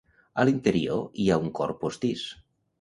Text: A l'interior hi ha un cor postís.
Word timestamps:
A 0.43 0.45
l'interior 0.49 1.05
hi 1.25 1.29
ha 1.35 1.39
un 1.45 1.53
cor 1.61 1.77
postís. 1.85 2.27